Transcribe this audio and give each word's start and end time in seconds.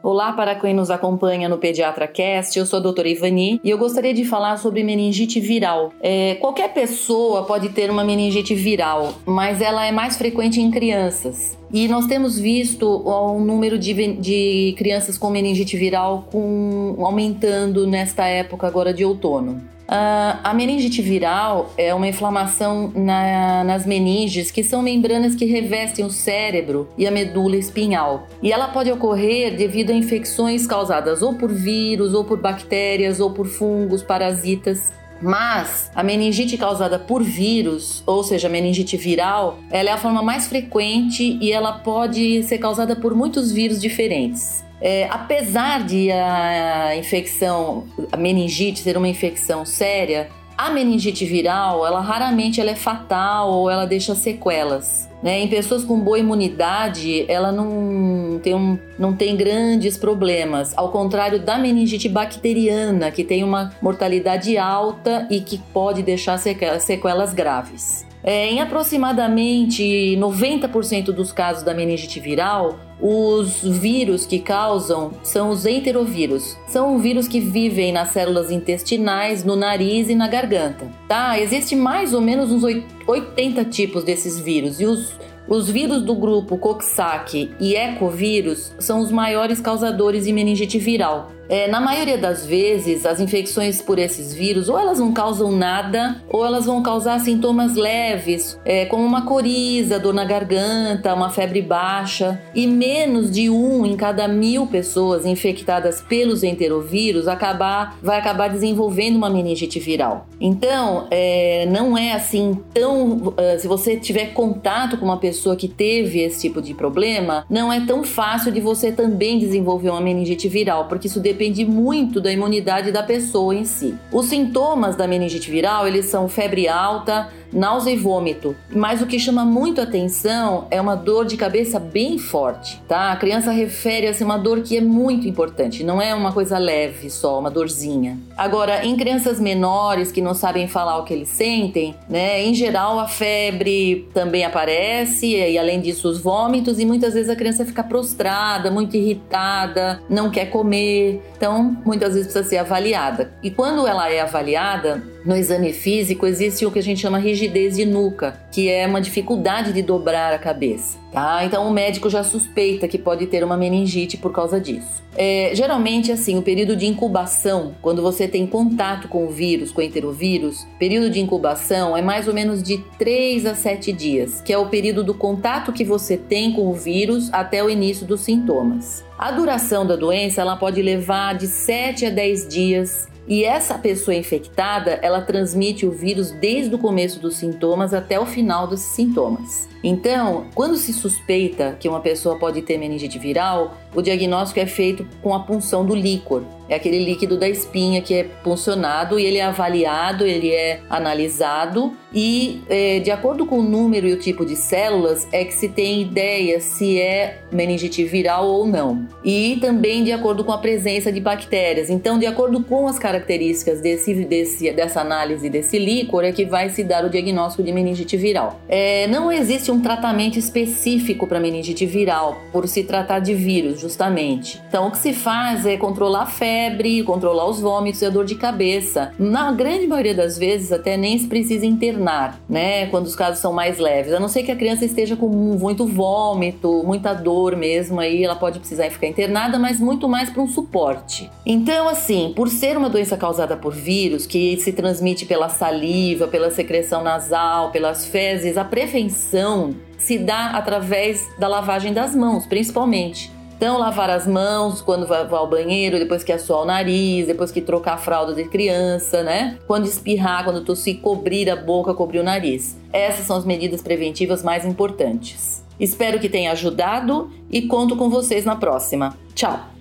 Olá 0.00 0.32
para 0.32 0.54
quem 0.54 0.72
nos 0.72 0.90
acompanha 0.90 1.48
no 1.48 1.58
Pediatra 1.58 2.06
Cast, 2.06 2.56
eu 2.56 2.64
sou 2.64 2.78
a 2.78 2.82
doutora 2.82 3.08
Ivani 3.08 3.60
e 3.64 3.70
eu 3.70 3.76
gostaria 3.76 4.14
de 4.14 4.24
falar 4.24 4.56
sobre 4.56 4.84
meningite 4.84 5.40
viral. 5.40 5.92
É, 6.00 6.36
qualquer 6.36 6.72
pessoa 6.72 7.42
pode 7.42 7.70
ter 7.70 7.90
uma 7.90 8.04
meningite 8.04 8.54
viral, 8.54 9.14
mas 9.26 9.60
ela 9.60 9.84
é 9.84 9.90
mais 9.90 10.16
frequente 10.16 10.60
em 10.60 10.70
crianças. 10.70 11.58
E 11.72 11.88
nós 11.88 12.06
temos 12.06 12.38
visto 12.38 12.86
o 12.86 13.40
número 13.40 13.76
de, 13.76 14.12
de 14.14 14.74
crianças 14.78 15.18
com 15.18 15.30
meningite 15.30 15.76
viral 15.76 16.28
com, 16.30 16.94
aumentando 17.00 17.84
nesta 17.84 18.24
época 18.24 18.68
agora 18.68 18.94
de 18.94 19.04
outono. 19.04 19.60
Uh, 19.88 20.36
a 20.44 20.52
meningite 20.52 21.00
viral 21.00 21.72
é 21.78 21.94
uma 21.94 22.06
inflamação 22.06 22.92
na, 22.94 23.64
nas 23.64 23.86
meninges, 23.86 24.50
que 24.50 24.62
são 24.62 24.82
membranas 24.82 25.34
que 25.34 25.46
revestem 25.46 26.04
o 26.04 26.10
cérebro 26.10 26.86
e 26.98 27.06
a 27.06 27.10
medula 27.10 27.56
espinhal. 27.56 28.28
E 28.42 28.52
ela 28.52 28.68
pode 28.68 28.92
ocorrer 28.92 29.56
devido 29.56 29.90
a 29.90 29.94
infecções 29.94 30.66
causadas 30.66 31.22
ou 31.22 31.34
por 31.34 31.50
vírus, 31.50 32.12
ou 32.12 32.22
por 32.22 32.38
bactérias, 32.38 33.18
ou 33.18 33.30
por 33.30 33.46
fungos, 33.46 34.02
parasitas. 34.02 34.92
Mas 35.20 35.90
a 35.94 36.02
meningite 36.02 36.56
causada 36.56 36.98
por 36.98 37.22
vírus, 37.22 38.02
ou 38.06 38.22
seja, 38.22 38.48
meningite 38.48 38.96
viral, 38.96 39.58
ela 39.70 39.90
é 39.90 39.92
a 39.92 39.98
forma 39.98 40.22
mais 40.22 40.46
frequente 40.46 41.38
e 41.40 41.52
ela 41.52 41.72
pode 41.72 42.42
ser 42.44 42.58
causada 42.58 42.94
por 42.94 43.14
muitos 43.14 43.50
vírus 43.50 43.80
diferentes. 43.80 44.64
É, 44.80 45.08
apesar 45.10 45.84
de 45.84 46.10
a 46.12 46.94
infecção, 46.96 47.86
a 48.12 48.16
meningite 48.16 48.78
ser 48.78 48.96
uma 48.96 49.08
infecção 49.08 49.66
séria, 49.66 50.30
a 50.58 50.70
meningite 50.70 51.24
viral, 51.24 51.86
ela 51.86 52.00
raramente 52.00 52.60
ela 52.60 52.70
é 52.70 52.74
fatal 52.74 53.52
ou 53.52 53.70
ela 53.70 53.86
deixa 53.86 54.12
sequelas. 54.16 55.08
Né? 55.22 55.38
Em 55.38 55.46
pessoas 55.46 55.84
com 55.84 56.00
boa 56.00 56.18
imunidade, 56.18 57.24
ela 57.28 57.52
não 57.52 58.40
tem, 58.42 58.56
um, 58.56 58.76
não 58.98 59.14
tem 59.14 59.36
grandes 59.36 59.96
problemas, 59.96 60.76
ao 60.76 60.90
contrário 60.90 61.38
da 61.38 61.58
meningite 61.58 62.08
bacteriana, 62.08 63.12
que 63.12 63.22
tem 63.22 63.44
uma 63.44 63.72
mortalidade 63.80 64.58
alta 64.58 65.28
e 65.30 65.40
que 65.40 65.58
pode 65.72 66.02
deixar 66.02 66.36
sequelas, 66.38 66.82
sequelas 66.82 67.32
graves. 67.32 68.07
É, 68.28 68.46
em 68.46 68.60
aproximadamente 68.60 69.82
90% 70.18 71.04
dos 71.12 71.32
casos 71.32 71.62
da 71.62 71.72
meningite 71.72 72.20
viral, 72.20 72.78
os 73.00 73.62
vírus 73.62 74.26
que 74.26 74.38
causam 74.38 75.12
são 75.22 75.48
os 75.48 75.64
enterovírus. 75.64 76.54
São 76.66 76.98
vírus 76.98 77.26
que 77.26 77.40
vivem 77.40 77.90
nas 77.90 78.10
células 78.10 78.50
intestinais, 78.50 79.44
no 79.44 79.56
nariz 79.56 80.10
e 80.10 80.14
na 80.14 80.28
garganta. 80.28 80.90
Tá? 81.08 81.40
Existem 81.40 81.78
mais 81.78 82.12
ou 82.12 82.20
menos 82.20 82.52
uns 82.52 82.64
80 83.06 83.64
tipos 83.64 84.04
desses 84.04 84.38
vírus 84.38 84.78
e 84.78 84.84
os 84.84 85.16
os 85.48 85.70
vírus 85.70 86.02
do 86.02 86.14
grupo 86.14 86.58
Coxsackie 86.58 87.50
e 87.58 87.74
Ecovírus 87.74 88.70
são 88.78 89.00
os 89.00 89.10
maiores 89.10 89.62
causadores 89.62 90.26
de 90.26 90.32
meningite 90.34 90.78
viral. 90.78 91.30
É, 91.48 91.66
na 91.66 91.80
maioria 91.80 92.18
das 92.18 92.44
vezes, 92.44 93.06
as 93.06 93.20
infecções 93.20 93.80
por 93.80 93.98
esses 93.98 94.34
vírus 94.34 94.68
ou 94.68 94.78
elas 94.78 94.98
não 94.98 95.12
causam 95.12 95.50
nada 95.50 96.22
ou 96.28 96.44
elas 96.44 96.66
vão 96.66 96.82
causar 96.82 97.18
sintomas 97.20 97.74
leves, 97.74 98.58
é, 98.64 98.84
como 98.84 99.02
uma 99.02 99.22
coriza, 99.22 99.98
dor 99.98 100.12
na 100.12 100.24
garganta, 100.24 101.14
uma 101.14 101.30
febre 101.30 101.62
baixa. 101.62 102.40
E 102.54 102.66
menos 102.66 103.30
de 103.30 103.48
um 103.48 103.86
em 103.86 103.96
cada 103.96 104.28
mil 104.28 104.66
pessoas 104.66 105.24
infectadas 105.24 106.02
pelos 106.02 106.42
enterovírus 106.42 107.26
acabar, 107.26 107.96
vai 108.02 108.18
acabar 108.18 108.48
desenvolvendo 108.48 109.16
uma 109.16 109.30
meningite 109.30 109.80
viral. 109.80 110.26
Então, 110.38 111.06
é, 111.10 111.66
não 111.70 111.96
é 111.96 112.12
assim 112.12 112.58
tão. 112.74 113.32
É, 113.36 113.58
se 113.58 113.66
você 113.66 113.96
tiver 113.96 114.34
contato 114.34 114.98
com 114.98 115.04
uma 115.04 115.16
pessoa 115.16 115.56
que 115.56 115.66
teve 115.66 116.20
esse 116.20 116.42
tipo 116.42 116.60
de 116.60 116.74
problema, 116.74 117.46
não 117.48 117.72
é 117.72 117.84
tão 117.86 118.04
fácil 118.04 118.52
de 118.52 118.60
você 118.60 118.92
também 118.92 119.38
desenvolver 119.38 119.90
uma 119.90 120.00
meningite 120.00 120.48
viral, 120.48 120.86
porque 120.86 121.06
isso 121.06 121.20
depende 121.20 121.37
depende 121.38 121.64
muito 121.64 122.20
da 122.20 122.32
imunidade 122.32 122.90
da 122.90 123.00
pessoa 123.00 123.54
em 123.54 123.64
si. 123.64 123.94
Os 124.10 124.26
sintomas 124.26 124.96
da 124.96 125.06
meningite 125.06 125.48
viral, 125.48 125.86
eles 125.86 126.06
são 126.06 126.28
febre 126.28 126.66
alta, 126.66 127.28
náusea 127.52 127.92
e 127.92 127.96
vômito. 127.96 128.56
Mas 128.70 129.00
o 129.00 129.06
que 129.06 129.18
chama 129.18 129.44
muito 129.44 129.80
atenção 129.80 130.66
é 130.70 130.80
uma 130.80 130.94
dor 130.94 131.24
de 131.24 131.36
cabeça 131.36 131.78
bem 131.78 132.18
forte, 132.18 132.80
tá? 132.88 133.12
A 133.12 133.16
criança 133.16 133.50
refere 133.50 134.06
a 134.06 134.10
assim, 134.10 134.24
uma 134.24 134.38
dor 134.38 134.62
que 134.62 134.76
é 134.76 134.80
muito 134.80 135.26
importante, 135.28 135.84
não 135.84 136.00
é 136.00 136.14
uma 136.14 136.32
coisa 136.32 136.58
leve 136.58 137.10
só, 137.10 137.38
uma 137.38 137.50
dorzinha. 137.50 138.18
Agora, 138.36 138.84
em 138.84 138.96
crianças 138.96 139.40
menores 139.40 140.12
que 140.12 140.20
não 140.20 140.34
sabem 140.34 140.68
falar 140.68 140.98
o 140.98 141.04
que 141.04 141.14
eles 141.14 141.28
sentem, 141.28 141.94
né? 142.08 142.42
Em 142.44 142.54
geral, 142.54 142.98
a 142.98 143.08
febre 143.08 144.08
também 144.12 144.44
aparece 144.44 145.26
e 145.26 145.58
além 145.58 145.80
disso 145.80 146.08
os 146.08 146.20
vômitos 146.20 146.78
e 146.78 146.84
muitas 146.84 147.14
vezes 147.14 147.30
a 147.30 147.36
criança 147.36 147.64
fica 147.64 147.82
prostrada, 147.82 148.70
muito 148.70 148.96
irritada, 148.96 150.00
não 150.08 150.30
quer 150.30 150.46
comer. 150.46 151.22
Então, 151.36 151.76
muitas 151.84 152.14
vezes 152.14 152.32
precisa 152.32 152.48
ser 152.48 152.58
avaliada. 152.58 153.32
E 153.42 153.50
quando 153.50 153.86
ela 153.86 154.10
é 154.10 154.20
avaliada, 154.20 155.02
no 155.24 155.36
exame 155.36 155.72
físico 155.72 156.26
existe 156.26 156.64
o 156.64 156.70
que 156.70 156.78
a 156.78 156.82
gente 156.82 157.00
chama 157.00 157.18
de 157.46 157.84
nuca, 157.84 158.40
que 158.50 158.68
é 158.68 158.86
uma 158.86 159.00
dificuldade 159.00 159.72
de 159.72 159.82
dobrar 159.82 160.32
a 160.32 160.38
cabeça. 160.38 160.98
Tá? 161.12 161.44
Então 161.44 161.66
o 161.66 161.70
médico 161.70 162.10
já 162.10 162.24
suspeita 162.24 162.88
que 162.88 162.98
pode 162.98 163.26
ter 163.26 163.44
uma 163.44 163.56
meningite 163.56 164.16
por 164.16 164.32
causa 164.32 164.60
disso. 164.60 165.02
É, 165.16 165.50
geralmente, 165.54 166.12
assim, 166.12 166.36
o 166.36 166.42
período 166.42 166.76
de 166.76 166.86
incubação, 166.86 167.74
quando 167.80 168.02
você 168.02 168.28
tem 168.28 168.46
contato 168.46 169.08
com 169.08 169.24
o 169.24 169.30
vírus, 169.30 169.72
com 169.72 169.80
o 169.80 169.84
enterovírus, 169.84 170.66
período 170.78 171.10
de 171.10 171.20
incubação 171.20 171.96
é 171.96 172.02
mais 172.02 172.28
ou 172.28 172.34
menos 172.34 172.62
de 172.62 172.78
3 172.98 173.46
a 173.46 173.54
7 173.54 173.92
dias, 173.92 174.40
que 174.40 174.52
é 174.52 174.58
o 174.58 174.68
período 174.68 175.02
do 175.02 175.14
contato 175.14 175.72
que 175.72 175.84
você 175.84 176.16
tem 176.16 176.52
com 176.52 176.68
o 176.68 176.74
vírus 176.74 177.32
até 177.32 177.62
o 177.64 177.70
início 177.70 178.06
dos 178.06 178.20
sintomas. 178.20 179.07
A 179.18 179.32
duração 179.32 179.84
da 179.84 179.96
doença 179.96 180.40
ela 180.40 180.54
pode 180.54 180.80
levar 180.80 181.34
de 181.34 181.48
7 181.48 182.06
a 182.06 182.10
10 182.10 182.46
dias 182.46 183.08
e 183.26 183.44
essa 183.44 183.76
pessoa 183.76 184.14
infectada, 184.14 184.92
ela 185.02 185.20
transmite 185.20 185.84
o 185.84 185.90
vírus 185.90 186.30
desde 186.30 186.72
o 186.74 186.78
começo 186.78 187.18
dos 187.18 187.34
sintomas 187.34 187.92
até 187.92 188.18
o 188.18 188.24
final 188.24 188.68
dos 188.68 188.80
sintomas. 188.80 189.68
Então, 189.82 190.46
quando 190.54 190.76
se 190.76 190.92
suspeita 190.92 191.76
que 191.80 191.88
uma 191.88 192.00
pessoa 192.00 192.38
pode 192.38 192.62
ter 192.62 192.78
meningite 192.78 193.18
viral, 193.18 193.74
o 193.92 194.00
diagnóstico 194.00 194.60
é 194.60 194.66
feito 194.66 195.04
com 195.20 195.34
a 195.34 195.40
punção 195.40 195.84
do 195.84 195.96
líquor. 195.96 196.44
É 196.68 196.74
aquele 196.74 197.04
líquido 197.04 197.38
da 197.38 197.48
espinha 197.48 198.02
que 198.02 198.14
é 198.14 198.24
puncionado 198.24 199.18
e 199.18 199.24
ele 199.24 199.38
é 199.38 199.44
avaliado, 199.44 200.26
ele 200.26 200.50
é 200.50 200.80
analisado 200.88 201.96
e, 202.12 202.62
é, 202.68 203.00
de 203.00 203.10
acordo 203.10 203.44
com 203.44 203.58
o 203.58 203.62
número 203.62 204.06
e 204.06 204.12
o 204.12 204.18
tipo 204.18 204.44
de 204.44 204.56
células, 204.56 205.28
é 205.30 205.44
que 205.44 205.54
se 205.54 205.68
tem 205.68 206.00
ideia 206.02 206.58
se 206.60 207.00
é 207.00 207.42
meningite 207.52 208.04
viral 208.04 208.46
ou 208.46 208.66
não. 208.66 209.06
E 209.22 209.58
também 209.60 210.02
de 210.04 210.12
acordo 210.12 210.44
com 210.44 210.52
a 210.52 210.58
presença 210.58 211.12
de 211.12 211.20
bactérias. 211.20 211.90
Então, 211.90 212.18
de 212.18 212.26
acordo 212.26 212.62
com 212.62 212.86
as 212.86 212.98
características 212.98 213.80
desse, 213.80 214.14
desse, 214.24 214.70
dessa 214.72 215.00
análise 215.00 215.50
desse 215.50 215.78
líquor, 215.78 216.24
é 216.24 216.32
que 216.32 216.44
vai 216.44 216.70
se 216.70 216.82
dar 216.82 217.04
o 217.04 217.10
diagnóstico 217.10 217.62
de 217.62 217.72
meningite 217.72 218.16
viral. 218.16 218.60
É, 218.68 219.06
não 219.08 219.30
existe 219.30 219.70
um 219.70 219.80
tratamento 219.80 220.38
específico 220.38 221.26
para 221.26 221.38
meningite 221.40 221.84
viral, 221.84 222.40
por 222.52 222.66
se 222.66 222.84
tratar 222.84 223.18
de 223.18 223.34
vírus, 223.34 223.80
justamente. 223.80 224.60
Então, 224.68 224.88
o 224.88 224.90
que 224.90 224.98
se 224.98 225.12
faz 225.12 225.66
é 225.66 225.76
controlar 225.76 226.22
a 226.22 226.26
febre, 226.58 227.02
controlar 227.04 227.48
os 227.48 227.60
vômitos 227.60 228.02
e 228.02 228.06
a 228.06 228.10
dor 228.10 228.24
de 228.24 228.34
cabeça. 228.34 229.12
Na 229.18 229.52
grande 229.52 229.86
maioria 229.86 230.14
das 230.14 230.36
vezes, 230.36 230.72
até 230.72 230.96
nem 230.96 231.16
se 231.16 231.28
precisa 231.28 231.64
internar, 231.64 232.40
né? 232.48 232.86
Quando 232.86 233.06
os 233.06 233.14
casos 233.14 233.38
são 233.38 233.52
mais 233.52 233.78
leves. 233.78 234.12
A 234.12 234.18
não 234.18 234.28
ser 234.28 234.42
que 234.42 234.50
a 234.50 234.56
criança 234.56 234.84
esteja 234.84 235.14
com 235.14 235.28
muito 235.28 235.86
vômito, 235.86 236.82
muita 236.84 237.14
dor 237.14 237.54
mesmo, 237.54 238.00
aí 238.00 238.24
ela 238.24 238.34
pode 238.34 238.58
precisar 238.58 238.90
ficar 238.90 239.06
internada, 239.06 239.58
mas 239.58 239.78
muito 239.78 240.08
mais 240.08 240.30
para 240.30 240.42
um 240.42 240.48
suporte. 240.48 241.30
Então, 241.46 241.88
assim, 241.88 242.32
por 242.34 242.48
ser 242.48 242.76
uma 242.76 242.88
doença 242.90 243.16
causada 243.16 243.56
por 243.56 243.72
vírus, 243.72 244.26
que 244.26 244.56
se 244.58 244.72
transmite 244.72 245.26
pela 245.26 245.48
saliva, 245.48 246.26
pela 246.26 246.50
secreção 246.50 247.02
nasal, 247.02 247.70
pelas 247.70 248.04
fezes, 248.04 248.56
a 248.56 248.64
prevenção 248.64 249.74
se 249.96 250.18
dá 250.18 250.50
através 250.50 251.28
da 251.38 251.46
lavagem 251.46 251.92
das 251.92 252.14
mãos, 252.14 252.46
principalmente. 252.46 253.37
Então, 253.58 253.76
lavar 253.76 254.08
as 254.08 254.24
mãos 254.24 254.80
quando 254.80 255.04
vai, 255.04 255.26
ao 255.28 255.50
banheiro, 255.50 255.98
depois 255.98 256.22
que 256.22 256.30
assoar 256.30 256.62
o 256.62 256.64
nariz, 256.64 257.26
depois 257.26 257.50
que 257.50 257.60
trocar 257.60 257.94
a 257.94 257.98
fralda 257.98 258.32
de 258.32 258.44
criança, 258.44 259.24
né? 259.24 259.58
Quando 259.66 259.84
espirrar, 259.84 260.44
quando 260.44 260.64
tossir, 260.64 261.00
cobrir 261.00 261.50
a 261.50 261.56
boca, 261.56 261.92
cobrir 261.92 262.20
o 262.20 262.22
nariz. 262.22 262.78
Essas 262.92 263.26
são 263.26 263.36
as 263.36 263.44
medidas 263.44 263.82
preventivas 263.82 264.44
mais 264.44 264.64
importantes. 264.64 265.64
Espero 265.80 266.20
que 266.20 266.28
tenha 266.28 266.52
ajudado 266.52 267.32
e 267.50 267.62
conto 267.62 267.96
com 267.96 268.08
vocês 268.08 268.44
na 268.44 268.54
próxima. 268.54 269.18
Tchau! 269.34 269.77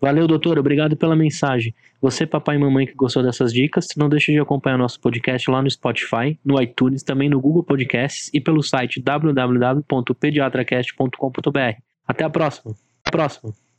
Valeu, 0.00 0.26
doutor. 0.26 0.58
Obrigado 0.58 0.96
pela 0.96 1.14
mensagem. 1.14 1.74
Você, 2.00 2.26
papai 2.26 2.56
e 2.56 2.58
mamãe 2.58 2.86
que 2.86 2.94
gostou 2.94 3.22
dessas 3.22 3.52
dicas, 3.52 3.88
não 3.96 4.08
deixe 4.08 4.32
de 4.32 4.40
acompanhar 4.40 4.78
nosso 4.78 4.98
podcast 4.98 5.50
lá 5.50 5.60
no 5.62 5.70
Spotify, 5.70 6.38
no 6.44 6.60
iTunes, 6.60 7.02
também 7.02 7.28
no 7.28 7.40
Google 7.40 7.62
Podcasts 7.62 8.30
e 8.32 8.40
pelo 8.40 8.62
site 8.62 9.00
www.pediatracast.com.br. 9.00 11.82
Até 12.06 12.24
a 12.24 12.30
próxima. 12.30 12.72
Até 12.72 13.08
a 13.08 13.12
próxima. 13.12 13.69